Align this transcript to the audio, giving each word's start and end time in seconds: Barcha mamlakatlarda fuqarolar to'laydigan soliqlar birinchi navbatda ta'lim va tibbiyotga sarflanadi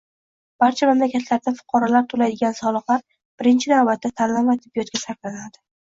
Barcha 0.61 0.87
mamlakatlarda 0.89 1.51
fuqarolar 1.59 2.07
to'laydigan 2.13 2.55
soliqlar 2.61 3.03
birinchi 3.43 3.73
navbatda 3.75 4.13
ta'lim 4.23 4.51
va 4.53 4.57
tibbiyotga 4.65 5.03
sarflanadi 5.03 5.63